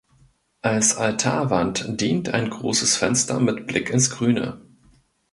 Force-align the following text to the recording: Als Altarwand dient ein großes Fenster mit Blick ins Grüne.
Als 0.63 0.97
Altarwand 0.97 1.85
dient 2.01 2.29
ein 2.33 2.49
großes 2.49 2.95
Fenster 2.97 3.39
mit 3.39 3.67
Blick 3.67 3.91
ins 3.91 4.09
Grüne. 4.09 4.59